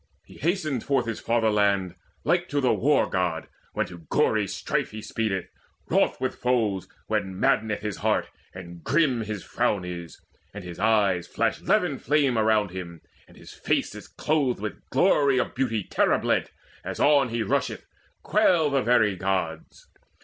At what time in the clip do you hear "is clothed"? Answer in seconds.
13.93-14.59